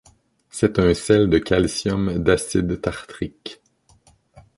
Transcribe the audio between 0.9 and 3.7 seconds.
sel de calcium d'acide tartrique.